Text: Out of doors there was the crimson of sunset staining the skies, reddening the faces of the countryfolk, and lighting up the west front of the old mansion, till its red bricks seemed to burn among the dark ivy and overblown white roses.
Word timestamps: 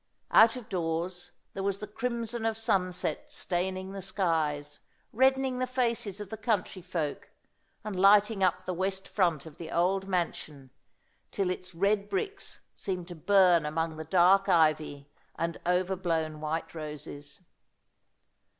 Out 0.31 0.55
of 0.55 0.67
doors 0.67 1.31
there 1.53 1.61
was 1.61 1.77
the 1.77 1.85
crimson 1.85 2.43
of 2.43 2.57
sunset 2.57 3.31
staining 3.31 3.91
the 3.91 4.01
skies, 4.01 4.79
reddening 5.13 5.59
the 5.59 5.67
faces 5.67 6.19
of 6.19 6.31
the 6.31 6.39
countryfolk, 6.39 7.29
and 7.83 7.95
lighting 7.99 8.41
up 8.43 8.65
the 8.65 8.73
west 8.73 9.07
front 9.07 9.45
of 9.45 9.57
the 9.59 9.69
old 9.69 10.07
mansion, 10.07 10.71
till 11.29 11.51
its 11.51 11.75
red 11.75 12.09
bricks 12.09 12.61
seemed 12.73 13.07
to 13.09 13.15
burn 13.15 13.63
among 13.63 13.97
the 13.97 14.03
dark 14.03 14.49
ivy 14.49 15.07
and 15.35 15.59
overblown 15.67 16.41
white 16.41 16.73
roses. 16.73 17.41